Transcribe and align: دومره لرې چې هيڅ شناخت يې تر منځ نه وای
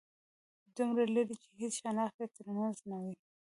دومره 0.75 1.03
لرې 1.15 1.35
چې 1.43 1.49
هيڅ 1.59 1.73
شناخت 1.81 2.17
يې 2.21 2.27
تر 2.35 2.47
منځ 2.57 2.77
نه 2.89 2.97
وای 3.01 3.15